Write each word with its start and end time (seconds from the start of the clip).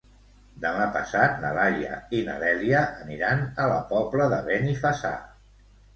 Demà 0.61 0.85
passat 0.93 1.35
na 1.43 1.51
Laia 1.57 1.99
i 2.19 2.21
na 2.29 2.37
Dèlia 2.45 2.81
aniran 3.05 3.45
a 3.65 3.69
la 3.73 3.79
Pobla 3.93 4.31
de 4.33 4.41
Benifassà. 4.49 5.13